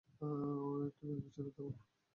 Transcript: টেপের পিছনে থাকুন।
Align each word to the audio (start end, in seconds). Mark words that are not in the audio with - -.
টেপের 0.11 1.19
পিছনে 1.23 1.49
থাকুন। 1.55 1.73